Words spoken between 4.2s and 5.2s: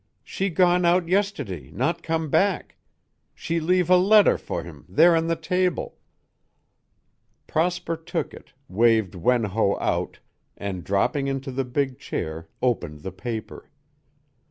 for him, there